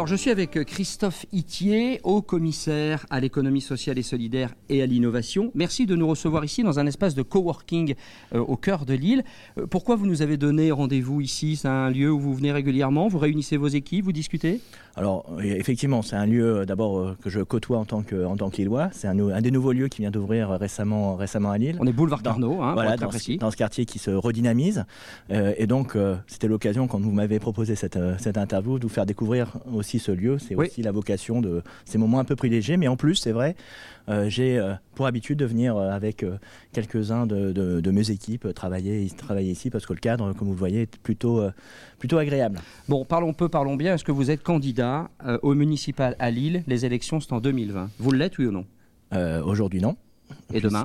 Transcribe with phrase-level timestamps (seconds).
[0.00, 4.86] Alors je suis avec Christophe Itier, haut commissaire à l'économie sociale et solidaire et à
[4.86, 5.50] l'innovation.
[5.54, 7.94] Merci de nous recevoir ici dans un espace de coworking
[8.34, 9.24] euh, au cœur de l'île.
[9.58, 11.56] Euh, pourquoi vous nous avez donné rendez-vous ici?
[11.56, 14.62] C'est un lieu où vous venez régulièrement, vous réunissez vos équipes, vous discutez?
[14.96, 18.48] Alors effectivement, c'est un lieu euh, d'abord que je côtoie en tant que en tant
[18.48, 18.88] qu'Illois.
[18.92, 21.76] C'est un, un, des nouveaux lieux qui vient d'ouvrir récemment récemment à Lille.
[21.78, 24.86] On est boulevard Carnot, hein, voilà, dans, dans, ce quartier qui se redynamise.
[25.28, 25.94] et donc
[26.26, 30.12] c'était l'occasion quand vous m'avez proposé cette, cette interview de vous faire découvrir aussi ce
[30.12, 30.38] lieu.
[30.38, 32.76] C'est aussi la vocation de ces moments un peu privilégiés.
[32.76, 33.56] Mais en plus, c'est vrai,
[34.08, 36.24] euh, j'ai euh, pour habitude de venir euh, avec
[36.72, 40.58] quelques-uns de, de, mes équipes travailler, travailler ici parce que le cadre, comme vous le
[40.58, 41.42] voyez, est plutôt,
[41.98, 42.60] plutôt agréable.
[42.88, 43.94] Bon, parlons peu, parlons bien.
[43.94, 45.10] Est-ce que vous êtes candidat
[45.42, 46.62] au municipal à Lille?
[46.66, 47.90] Les élections sont en 2020.
[47.98, 48.64] Vous l'êtes, oui ou non?
[49.44, 49.96] Aujourd'hui, non.
[50.52, 50.84] Et demain?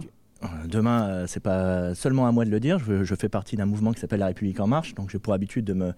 [0.67, 2.79] Demain, euh, c'est pas seulement à moi de le dire.
[2.79, 5.65] Je, fais partie d'un mouvement qui s'appelle La République en marche, donc j'ai pour habitude
[5.65, 5.93] de me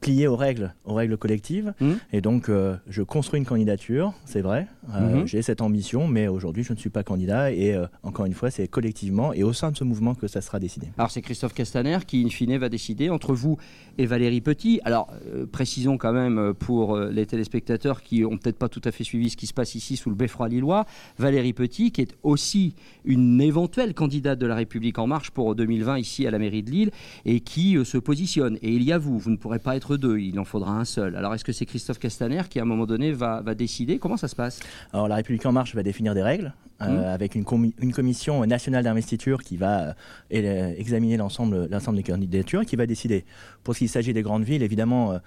[0.00, 1.72] plier aux règles, aux règles collectives.
[1.80, 1.92] Mmh.
[2.12, 4.66] Et donc, euh, je construis une candidature, c'est vrai.
[4.94, 5.26] Euh, mmh.
[5.26, 7.52] J'ai cette ambition, mais aujourd'hui, je ne suis pas candidat.
[7.52, 10.58] Et encore une fois, c'est collectivement et au sein de ce mouvement que ça sera
[10.58, 10.88] décidé.
[10.98, 13.58] Alors, c'est Christophe Castaner qui, in fine, va décider entre vous
[13.98, 14.80] et Valérie Petit.
[14.84, 15.12] Alors,
[15.52, 19.36] précisons quand même pour les téléspectateurs qui ont peut-être pas tout à fait suivi ce
[19.36, 20.86] qui se passe ici sous le beffroi lillois,
[21.18, 25.98] Valérie Petit, qui est aussi une éventuelle candidate de la République en marche pour 2020
[25.98, 26.90] ici à la mairie de Lille
[27.24, 28.58] et qui euh, se positionne.
[28.62, 30.84] Et il y a vous, vous ne pourrez pas être deux, il en faudra un
[30.84, 31.16] seul.
[31.16, 33.98] Alors est-ce que c'est Christophe Castaner qui à un moment donné va, va décider?
[33.98, 34.60] Comment ça se passe?
[34.92, 36.84] Alors la République en marche va définir des règles mmh.
[36.84, 37.44] avec une,
[37.78, 39.94] une, commission nationale d'investiture qui va
[40.32, 43.24] euh, examiner l'ensemble des candidatures et qui va décider.
[43.64, 45.18] Pour ce qui s'agit des grandes villes, évidemment,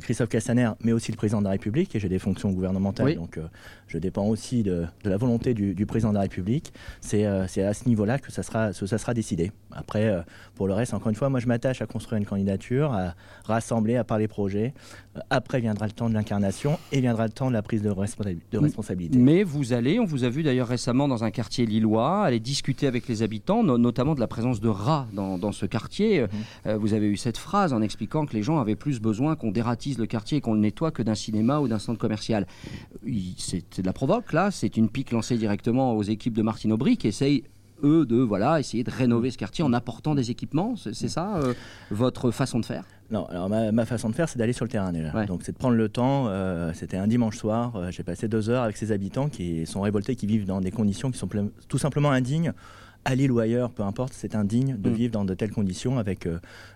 [0.00, 3.38] Christophe Castaner, mais aussi le président de la République, et j'ai des fonctions gouvernementales, donc
[3.88, 6.72] je dépends aussi de, de la volonté du, du, président de la République.
[7.00, 9.52] C'est à ce niveau là que ça sera, ça sera décidé.
[9.74, 10.22] Après, euh,
[10.54, 13.14] pour le reste, encore une fois, moi je m'attache à construire une candidature, à
[13.44, 14.72] rassembler, à parler projet.
[15.16, 17.88] Euh, après viendra le temps de l'incarnation et viendra le temps de la prise de,
[17.88, 19.18] de responsabilité.
[19.18, 22.86] Mais vous allez, on vous a vu d'ailleurs récemment dans un quartier lillois, aller discuter
[22.86, 26.22] avec les habitants, notamment de la présence de rats dans, dans ce quartier.
[26.22, 26.28] Mhm.
[26.66, 29.50] Euh, vous avez eu cette phrase en expliquant que les gens avaient plus besoin qu'on
[29.50, 32.46] dératise le quartier et qu'on le nettoie que d'un cinéma ou d'un centre commercial.
[33.36, 36.96] C'est de la provoque là, c'est une pique lancée directement aux équipes de Martine Aubry
[36.96, 37.44] qui essayent
[37.82, 41.54] eux, de voilà, essayer de rénover ce quartier en apportant des équipements C'est ça euh,
[41.90, 42.84] votre façon de faire?
[43.10, 45.26] Non, alors ma, façon de faire, c'est d'aller sur le terrain déjà.
[45.26, 46.26] Donc c'est de prendre le temps.
[46.28, 47.76] Euh, c'était un dimanche soir.
[47.76, 50.70] Euh, j'ai passé deux heures avec ces habitants qui sont révoltés, qui vivent dans des
[50.70, 51.28] conditions qui sont
[51.68, 52.52] tout simplement indignes
[53.06, 54.94] à Lille ou ailleurs, peu importe, c'est indigne de mm.
[54.94, 56.26] vivre dans de telles conditions avec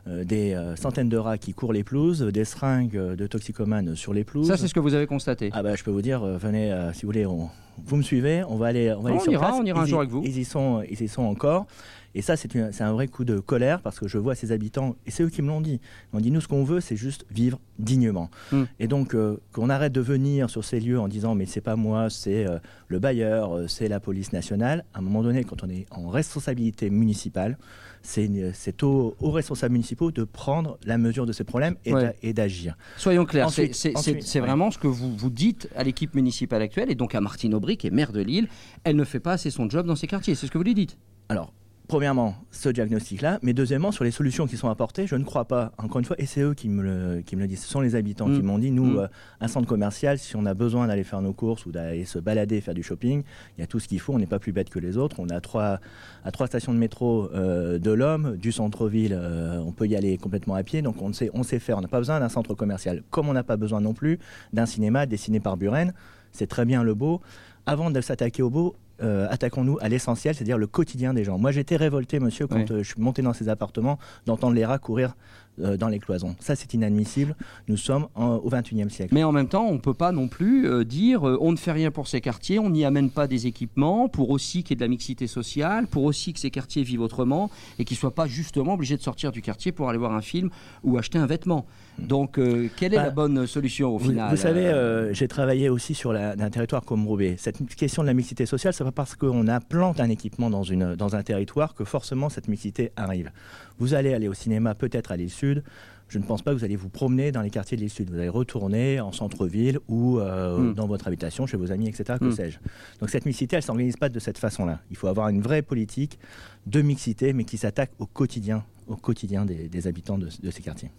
[0.07, 4.49] des centaines de rats qui courent les pelouses, des seringues de toxicomanes sur les pelouses.
[4.49, 5.49] Ça, c'est ce que vous avez constaté.
[5.55, 7.49] Ah bah, je peux vous dire, venez, si vous voulez, on,
[7.83, 10.01] vous me suivez, on va aller, on va aller sur ira, On ira un jour
[10.01, 10.23] avec vous.
[10.23, 11.67] Ils y sont, ils y sont encore.
[12.15, 15.11] Et ça, c'est un vrai coup de colère parce que je vois ces habitants, et
[15.11, 15.81] c'est eux qui me l'ont dit.
[16.13, 18.31] Ils m'ont dit, nous, ce qu'on veut, c'est juste vivre dignement.
[18.51, 18.65] Hmm.
[18.81, 21.77] Et donc, euh, qu'on arrête de venir sur ces lieux en disant, mais c'est pas
[21.77, 22.59] moi, c'est euh,
[22.89, 24.85] le bailleur, euh, c'est la police nationale.
[24.95, 27.59] À un moment donné, quand on est en responsabilité municipale,
[28.03, 32.77] c'est aux, responsables municipaux de prendre la mesure de ces problèmes et d'agir.
[32.97, 37.15] Soyons clairs, c'est vraiment ce que vous, vous dites à l'équipe municipale actuelle et donc
[37.15, 38.49] à Martine Aubry, qui est maire de Lille.
[38.85, 40.75] Elle ne fait pas assez son job dans ces quartiers, c'est ce que vous lui
[40.75, 40.97] dites
[41.29, 41.53] Alors,
[41.89, 45.73] premièrement, ce diagnostic-là, mais deuxièmement, sur les solutions qui sont apportées, je ne crois pas,
[45.79, 47.81] encore une fois, et c'est eux qui me, le, qui me le disent, ce sont
[47.81, 48.43] les habitants qui mm.
[48.43, 48.99] m'ont dit, nous, mm.
[48.99, 49.07] euh,
[49.41, 52.61] un centre commercial, si on a besoin d'aller faire nos courses ou d'aller se balader,
[52.61, 53.23] faire du shopping,
[53.57, 55.17] il y a tout ce qu'il faut, on n'est pas plus bête que les autres,
[55.19, 55.81] on a trois,
[56.25, 60.19] à trois stations de métro euh, de l'homme, du centre-ville, euh, on peut y aller
[60.19, 62.55] complètement à pied, donc on sait, on sait faire, on n'a pas besoin d'un centre
[62.55, 64.19] commercial, comme on n'a pas besoin non plus
[64.53, 65.95] d'un cinéma dessiné par Buren,
[66.33, 67.23] c'est très bien le beau.
[67.65, 71.39] Avant de s'attaquer au beau, euh, attaquons-nous à l'essentiel, c'est-à-dire le quotidien des gens.
[71.39, 74.79] Moi, j'étais révolté, monsieur, quand euh, je suis monté dans ces appartements, d'entendre les rats
[74.79, 75.15] courir
[75.61, 76.37] euh, dans les cloisons.
[76.41, 77.37] Ça, c'est inadmissible.
[77.69, 79.15] Nous sommes au XXIe siècle.
[79.15, 81.91] Mais en même temps, on ne peut pas non plus dire on ne fait rien
[81.91, 84.81] pour ces quartiers, on n'y amène pas des équipements, pour aussi qu'il y ait de
[84.83, 88.27] la mixité sociale, pour aussi que ces quartiers vivent autrement et qu'ils ne soient pas
[88.27, 90.51] justement obligés de sortir du quartier pour aller voir un film
[90.85, 91.67] ou acheter un vêtement.
[91.99, 95.69] Donc, euh, quelle est la bah, bonne solution au final Vous, savez, euh, j'ai travaillé
[95.69, 97.37] aussi sur un territoire comme Roubaix.
[97.39, 100.95] Cette question de la mixité sociale, c'est pas parce qu'on implante un équipement dans, une,
[100.95, 103.31] dans un territoire que forcément cette mixité arrive.
[103.79, 105.63] Vous allez aller au cinéma, peut-être à l'île Sud.
[106.09, 108.11] Je ne pense pas que vous allez vous promener dans les quartiers de l'île Sud.
[108.11, 110.75] Vous allez retourner en centre-ville ou euh, hmm.
[110.75, 112.19] dans votre habitation, chez vos amis, etc.
[112.19, 112.33] Que hmm.
[112.33, 112.59] sais-je.
[113.01, 114.81] Donc cette mixité, elle ne s'organise pas de cette façon-là.
[114.91, 116.19] Il faut avoir une vraie politique
[116.67, 120.91] de mixité, mais qui s'attaque au quotidien au quotidien des, habitants de, de, ces quartiers.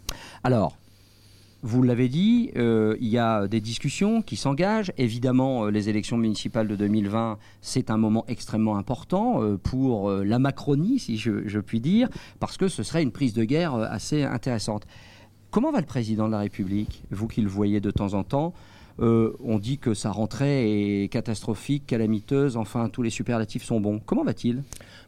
[0.43, 0.77] Alors,
[1.61, 4.93] vous l'avez dit, euh, il y a des discussions qui s'engagent.
[4.97, 10.39] Évidemment, euh, les élections municipales de 2020, c'est un moment extrêmement important euh, pour la
[10.39, 12.07] Macronie, si je, puis dire,
[12.39, 14.85] parce que ce serait une prise de guerre assez intéressante.
[15.51, 18.53] Comment va le président de la République, vous qui le voyez de temps en temps?
[19.01, 24.01] On dit que sa rentrée est catastrophique, calamiteuse, enfin tous les superlatifs sont bons.
[24.05, 24.61] Comment va-t-il?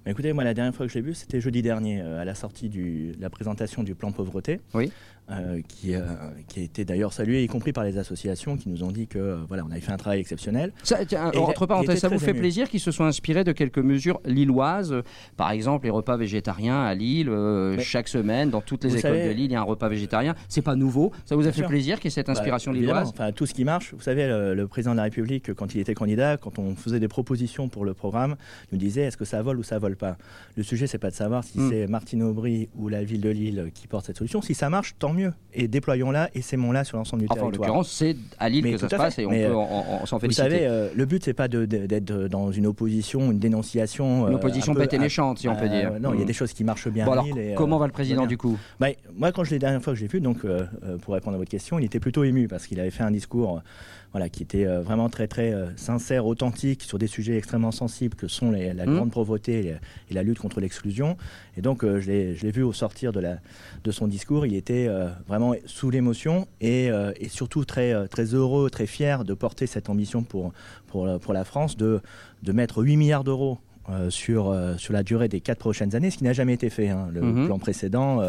[0.06, 2.70] Écoutez, moi la dernière fois que je l'ai vu, c'était jeudi dernier, à la sortie
[2.70, 4.62] de la présentation du plan pauvreté.
[4.74, 4.92] Oui.
[5.32, 6.02] Euh, qui, euh,
[6.48, 9.18] qui, a été d'ailleurs salué, y compris par les associations qui nous ont dit que
[9.18, 10.74] euh, voilà, on avait fait un travail exceptionnel.
[10.84, 11.00] Ça,
[11.38, 14.96] entre parenthèses, ça vous fait plaisir qu'ils se soient inspirés de quelques mesures lilloises
[15.38, 17.32] Par exemple, les repas végétariens à Lille,
[17.80, 20.36] chaque semaine, dans toutes les écoles de Lille, il y a un repas végétarien.
[20.50, 21.12] C'est pas nouveau.
[21.26, 23.10] Ça vous a fait plaisir qu'il y ait cette bah, inspiration lilloise?
[23.10, 23.94] Enfin, tout ce qui marche.
[23.94, 27.08] Vous savez, le, président de la République, quand il était candidat, quand on faisait des
[27.08, 28.36] propositions pour le programme,
[28.72, 30.18] nous disait est-ce que ça vole ou ça vole pas?
[30.56, 31.70] Le sujet, c'est pas de savoir si hmm.
[31.70, 34.42] c'est Martine Aubry ou la ville de Lille qui porte cette solution.
[34.42, 35.21] Si ça marche, tant mieux.
[35.54, 37.50] Et déployons là et c'est là sur l'ensemble du territoire.
[37.50, 40.48] En l'occurrence, c'est à Lille que ça se passe et on peut euh, s'en féliciter.
[40.48, 44.28] Vous savez, euh, le but, c'est pas d'être dans une opposition, une dénonciation.
[44.28, 46.00] Une euh, opposition bête et méchante, si on peut dire.
[46.00, 46.28] Non, il y a mm.
[46.28, 47.06] des choses qui marchent bien
[47.56, 50.04] comment va le président du coup bah, Moi, quand je l'ai dernière fois que je
[50.04, 50.46] l'ai vu, donc,
[51.02, 53.62] pour répondre à votre question, il était plutôt ému parce qu'il avait fait un discours
[54.12, 58.52] voilà, qui était vraiment très très sincère, authentique sur des sujets extrêmement sensibles que sont
[58.52, 58.96] la mm.
[58.96, 59.76] grande pauvreté
[60.10, 61.18] et, la lutte contre l'exclusion.
[61.58, 63.38] Et donc je l'ai vu au sortir de, la,
[63.84, 64.88] de son discours, il était
[65.28, 69.90] vraiment sous l'émotion euh, et, surtout très, euh, très heureux, très fier de porter cette
[69.90, 70.54] ambition pour,
[70.88, 72.02] pour, pour la France, de,
[72.44, 73.60] de mettre 8 milliards d'euros
[73.90, 76.90] euh, sur, sur la durée des quatre prochaines années, ce qui n'a jamais été fait.
[76.90, 77.10] Hein.
[77.12, 77.46] Le mhm.
[77.48, 78.22] plan précédent,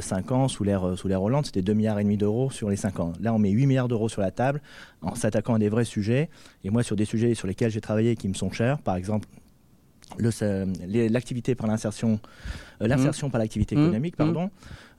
[0.00, 3.00] 5 ans, sous l'ère sous Hollande, c'était 2 milliards et demi d'euros sur les 5
[3.00, 3.12] ans.
[3.20, 4.62] Là, on met 8 milliards d'euros sur la table
[5.02, 6.30] en s'attaquant à des vrais sujets.
[6.64, 9.28] Et moi, sur des sujets sur lesquels j'ai travaillé qui me sont chers, par exemple
[10.18, 12.20] l'activité par l'insertion,
[12.80, 13.30] l'insertion mhm.
[13.32, 13.82] par l'activité mhm.
[13.84, 14.50] économique, pardon.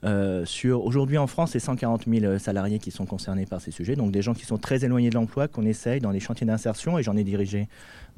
[0.04, 3.72] Euh, sur aujourd'hui en France, c'est 140 000 euh, salariés qui sont concernés par ces
[3.72, 6.46] sujets, donc des gens qui sont très éloignés de l'emploi, qu'on essaye dans les chantiers
[6.46, 7.68] d'insertion, et j'en ai dirigé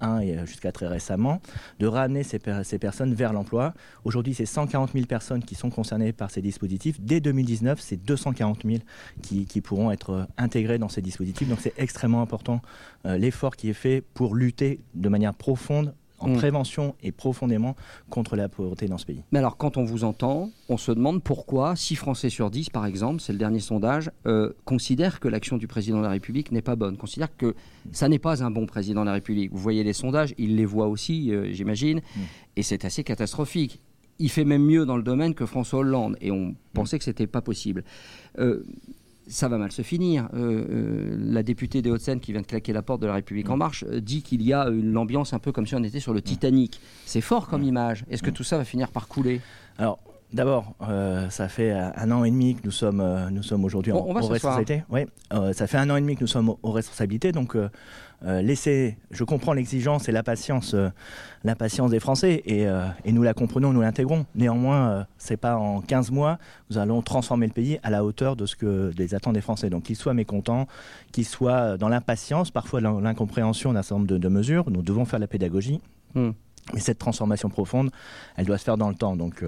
[0.02, 1.40] un euh, jusqu'à très récemment,
[1.78, 3.72] de ramener ces, ces personnes vers l'emploi.
[4.04, 7.00] Aujourd'hui, c'est 140 000 personnes qui sont concernées par ces dispositifs.
[7.00, 8.78] Dès 2019, c'est 240 000
[9.22, 11.48] qui, qui, pourront être intégrés dans ces dispositifs.
[11.48, 12.60] Donc c'est extrêmement important
[13.04, 16.36] l'effort qui est fait pour lutter de manière profonde en mm.
[16.36, 17.76] prévention et profondément
[18.08, 19.22] contre la pauvreté dans ce pays.
[19.32, 22.86] Mais alors, quand on vous entend, on se demande pourquoi 6 Français sur 10, par
[22.86, 26.62] exemple, c'est le dernier sondage, euh, considèrent que l'action du président de la République n'est
[26.62, 27.54] pas bonne, considèrent que
[27.92, 29.50] ça n'est pas un bon président de la République.
[29.52, 32.20] Vous voyez les sondages, ils les voient aussi, euh, j'imagine, mm.
[32.56, 33.80] et c'est assez catastrophique.
[34.18, 37.10] Il fait même mieux dans le domaine que François Hollande, et on pensait que ce
[37.10, 37.84] n'était pas possible.
[38.38, 38.62] Euh,
[39.30, 40.28] ça va mal se finir.
[40.34, 43.48] Euh, euh, la députée des Hauts-de-Seine qui vient de claquer la porte de la République
[43.48, 43.58] en mm.
[43.58, 46.12] marche euh, dit qu'il y a une ambiance un peu comme si on était sur
[46.12, 46.24] le mm.
[46.24, 46.80] Titanic.
[47.06, 47.68] C'est fort comme mm.
[47.68, 48.04] image.
[48.10, 49.40] Est-ce que tout ça va finir par couler?
[49.78, 49.98] Alors,
[50.32, 50.74] D'abord,
[51.30, 54.20] ça fait un an et demi que nous sommes, nous sommes aujourd'hui en, on va
[54.20, 54.84] responsabilité.
[54.90, 55.06] Oui,
[55.52, 57.32] ça fait un an et demi que nous sommes aux responsabilités.
[57.32, 57.56] Donc,
[58.22, 60.90] euh, laisser, je comprends l'exigence et la patience, euh,
[61.42, 64.26] la patience des Français et, euh, et, nous la comprenons, nous l'intégrons.
[64.34, 66.38] Néanmoins, c'est pas en 15 mois
[66.68, 69.70] nous allons transformer le pays à la hauteur de ce que des attentes des Français.
[69.70, 70.66] Donc qu'ils soient mécontents,
[71.12, 75.18] qu'ils soient dans l'impatience, parfois dans l'incompréhension d'un certain nombre de, mesures, nous devons faire
[75.18, 75.80] la pédagogie.
[76.14, 76.30] Hmm.
[76.74, 77.90] Mais cette transformation profonde,
[78.36, 79.16] elle doit se faire dans le temps.
[79.16, 79.44] Donc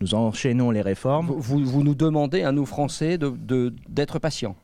[0.00, 1.26] nous enchaînons les réformes.
[1.26, 4.56] Vous, vous, nous demandez à nous Français d'être de, patients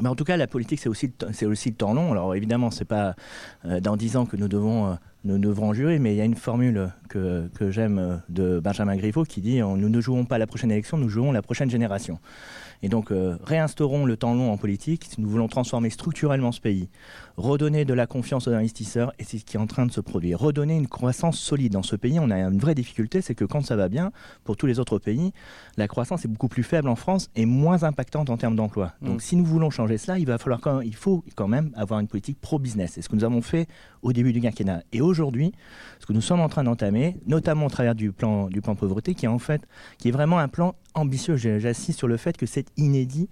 [0.00, 2.12] mais en tout cas, la politique, c'est aussi, c'est aussi le temps long.
[2.12, 3.14] Alors évidemment, c'est pas
[3.66, 4.94] euh, dans dix ans que nous devons, euh,
[5.24, 9.24] nous devrons jurer, mais il y a une formule que, que j'aime de Benjamin Griveaux
[9.24, 12.18] qui dit Nous ne jouons pas la prochaine élection, nous jouons la prochaine génération.
[12.82, 16.60] Et donc, euh, réinstaurons le temps long en politique si nous voulons transformer structurellement ce
[16.60, 16.88] pays,
[17.36, 20.00] redonner de la confiance aux investisseurs, et c'est ce qui est en train de se
[20.00, 20.40] produire.
[20.40, 22.18] Redonner une croissance solide dans ce pays.
[22.18, 24.10] On a une vraie difficulté, c'est que quand ça va bien,
[24.42, 25.32] pour tous les autres pays,
[25.76, 28.94] la croissance est beaucoup plus faible en France et moins impactante en termes d'emploi.
[29.00, 29.20] Donc, mm.
[29.20, 32.08] si nous voulons changer cela, il va falloir quand il faut quand même avoir une
[32.08, 32.92] politique pro-business.
[32.94, 33.68] C'est ce que nous avons fait
[34.02, 34.82] au début du quinquennat.
[34.92, 35.52] Et aujourd'hui,
[36.00, 39.14] ce que nous sommes en train d'entamer, notamment au travers du plan, du plan pauvreté,
[39.14, 39.62] qui est en fait,
[39.98, 41.36] qui est vraiment un plan ambitieux.
[41.36, 43.28] J'insiste sur le fait que c'est inédit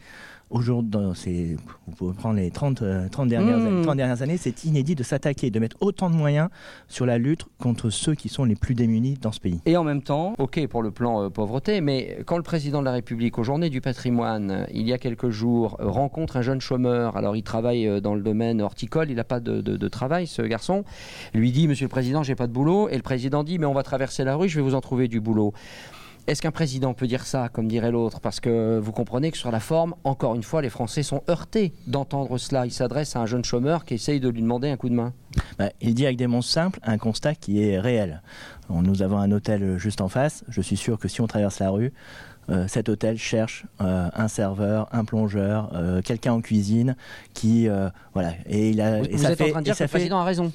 [0.50, 1.54] Aujourd'hui,
[1.86, 5.04] vous pouvez prendre les 30, 30, euh, dernières, années, 30 dernières années, c'est inédit de
[5.04, 6.48] s'attaquer, de mettre autant de moyens
[6.88, 9.60] sur la lutte contre ceux qui sont les plus démunis dans ce pays.
[9.64, 12.84] Et en même temps, ok pour le plan euh, pauvreté, mais quand le président de
[12.84, 17.16] la République, aux journées du patrimoine, il y a quelques jours, rencontre un jeune chômeur,
[17.16, 20.42] alors il travaille euh, dans le domaine horticole, il n'a pas de, de, travail, ce
[20.42, 20.84] garçon,
[21.32, 23.74] lui dit, Monsieur le Président, j'ai pas de boulot, et le président dit, mais on
[23.74, 25.54] va traverser la rue, je vais vous en trouver du boulot.
[26.30, 28.20] Est-ce qu'un président peut dire ça, comme dirait l'autre?
[28.20, 31.72] Parce que vous comprenez que sur la forme, encore une fois, les Français sont heurtés
[31.88, 32.66] d'entendre cela.
[32.66, 35.12] Il s'adresse à un jeune chômeur qui essaye de lui demander un coup de main.
[35.58, 38.22] Bah, il dit avec des mots simples un constat qui est réel.
[38.68, 40.44] Nous avons un hôtel juste en face.
[40.46, 41.92] Je suis sûr que si on traverse la rue,
[42.48, 46.94] euh, cet hôtel cherche euh, un serveur, un plongeur, euh, quelqu'un en cuisine
[47.34, 47.68] qui
[48.14, 48.34] voilà.
[48.46, 49.00] Et il a.
[49.00, 50.52] Vous, et ça êtes en train de dire que le président a raison.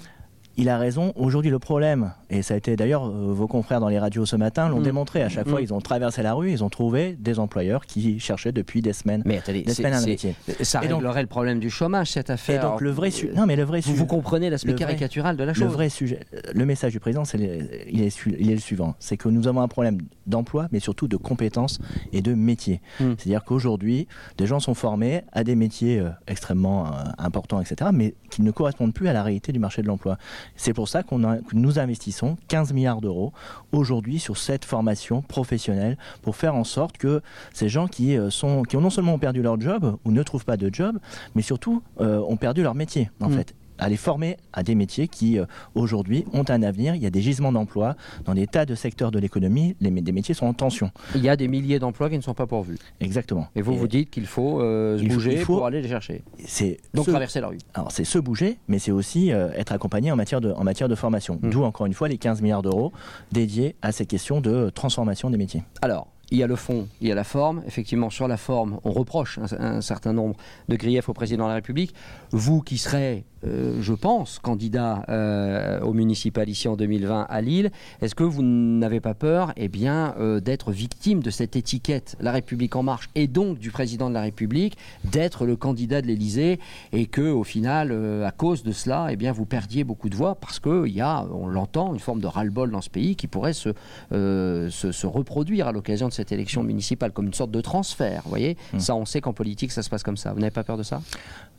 [0.56, 1.12] Il a raison.
[1.18, 4.70] Aujourd'hui, le problème Et ça a été d'ailleurs, vos confrères dans les radios ce matin
[4.70, 4.84] l'ont mm.
[4.84, 5.24] démontré.
[5.24, 5.64] À chaque fois, mm.
[5.64, 9.24] ils ont traversé la rue, ils ont trouvé des employeurs qui cherchaient depuis des semaines,
[9.26, 10.36] mais attendez, des semaines un métier.
[10.62, 12.64] Ça réglerait le problème du chômage, cette affaire.
[12.64, 15.54] Et donc, le vrai, non, mais le vrai vous, vous comprenez l'aspect caricatural de la
[15.54, 15.64] chose.
[15.64, 16.20] Le vrai sujet,
[16.54, 19.62] le message du président, c'est il, est, il est le suivant c'est que nous avons
[19.62, 21.80] un problème d'emploi, mais surtout de compétences
[22.12, 22.82] et de métiers.
[23.00, 23.14] Mm.
[23.18, 28.16] C'est-à-dire qu'aujourd'hui, des gens sont formés à des métiers euh, extrêmement euh, importants, etc., mais
[28.30, 30.18] qui ne correspondent plus à la réalité du marché de l'emploi.
[30.56, 33.34] C'est pour ça qu'on que nous investissons 15 milliards d'euros
[33.72, 37.22] aujourd'hui sur cette formation professionnelle pour faire en sorte que
[37.54, 40.46] ces gens qui, euh, sont, qui ont non seulement perdu leur job ou ne trouvent
[40.46, 41.00] pas de job,
[41.36, 43.34] mais surtout ont perdu leur métier, en mm.
[43.34, 46.96] fait à les former à des métiers qui, euh, aujourd'hui, ont un avenir.
[46.96, 49.76] Il y a des gisements d'emplois dans des tas de secteurs de l'économie.
[49.82, 50.92] Les, des métiers sont en tension.
[51.16, 52.78] Il y a des milliers d'emplois qui ne sont pas pourvus.
[53.00, 53.48] Exactement.
[53.56, 56.24] Et vous vous dites qu'il faut euh, se bouger pour aller les chercher.
[56.46, 57.58] C'est Donc traverser la rue.
[57.74, 60.90] Alors c'est se bouger, mais c'est aussi euh, être accompagné en matière de, en matière
[60.90, 61.40] de formation.
[61.42, 61.50] Mmh.
[61.50, 62.92] D'où encore une fois les 15 milliards d'euros
[63.32, 65.64] dédiés à ces questions de transformation des métiers.
[65.82, 67.62] Alors, il y a le fond, il y a la forme.
[67.68, 70.36] Effectivement, sur la forme, on reproche un, certain nombre
[70.70, 71.94] de griefs au président de la République.
[72.32, 77.72] Vous qui serez, euh, je pense, candidat euh, au municipal ici en 2020 à Lille,
[78.02, 82.32] est-ce que vous n'avez pas peur eh bien, euh, d'être victime de cette étiquette La
[82.32, 86.60] République en marche et donc du président de la République, d'être le candidat de l'Élysée
[86.92, 87.92] et que au final,
[88.26, 91.26] à cause de cela, eh bien, vous perdiez beaucoup de voix parce qu'il y a,
[91.32, 93.70] on l'entend, une forme de ras-le-bol dans ce pays qui pourrait se,
[94.12, 98.22] se, se reproduire à l'occasion de cette élection municipale comme une sorte de transfert.
[98.24, 98.80] Vous voyez, hmm.
[98.80, 100.34] ça, on sait qu'en politique, ça se passe comme ça.
[100.34, 101.02] Vous n'avez pas peur de ça?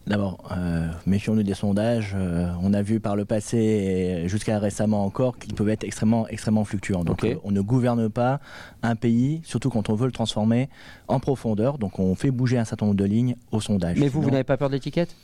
[0.07, 2.15] D'abord, euh, méfions-nous des sondages.
[2.17, 6.29] Euh, on a vu par le passé et jusqu'à récemment encore qu'ils peuvent être extrêmement,
[6.29, 7.03] extrêmement fluctuants.
[7.03, 8.39] Donc, euh, on ne gouverne pas
[8.85, 10.69] un pays, surtout quand on veut le transformer
[11.09, 11.79] en profondeur.
[11.79, 13.99] Donc, on fait bouger un certain nombre de lignes au sondage.
[13.99, 15.17] Mais vous, vous n'avez pas peur de l'étiquette?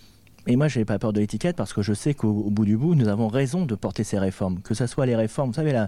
[0.48, 2.76] Et moi, je n'ai pas peur de l'étiquette parce que je sais qu'au bout du
[2.76, 4.60] bout, nous avons raison de porter ces réformes.
[4.62, 5.80] Que ce soit les réformes, vous savez,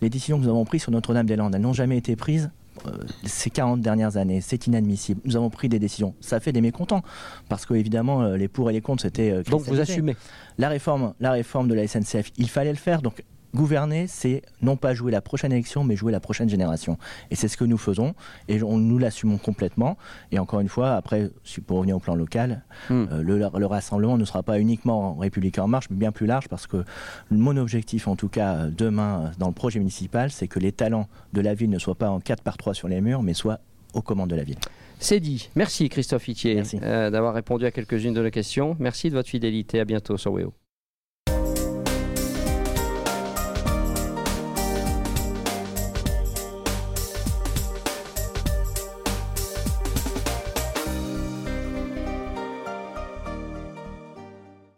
[0.00, 2.50] les décisions que nous avons prises sur Notre-Dame-des-Landes, elles n'ont jamais été prises
[3.24, 4.40] ces 40 dernières années.
[4.40, 5.20] C'est inadmissible.
[5.24, 6.14] Nous avons pris des décisions.
[6.20, 7.02] Ça fait des mécontents
[7.48, 9.30] parce que évidemment euh, les pour et les contre c'était.
[9.30, 10.16] Euh, donc vous assumez.
[10.58, 13.02] La réforme, la réforme de la SNCF, il fallait le faire.
[13.02, 13.22] Donc
[13.54, 16.98] gouverner, c'est non pas jouer la prochaine élection, mais jouer la prochaine génération.
[17.30, 18.14] Et c'est ce que nous faisons,
[18.48, 19.96] et on, nous l'assumons complètement.
[20.32, 21.30] Et encore une fois, après,
[21.66, 23.06] pour revenir au plan local, hmm.
[23.12, 26.48] euh, le, rassemblement ne sera pas uniquement en République en marche, mais bien plus large,
[26.48, 26.84] parce que
[27.30, 31.40] mon objectif, en tout cas demain, dans le projet municipal, c'est que les talents de
[31.40, 33.60] la ville ne soient pas en 4 par 3 sur les murs, mais soient
[33.94, 34.58] aux commandes de la ville.
[34.98, 35.50] C'est dit.
[35.54, 38.76] Merci Christophe Itier euh, d'avoir répondu à quelques-unes de nos questions.
[38.78, 39.80] Merci de votre fidélité.
[39.80, 40.52] À bientôt sur WEO.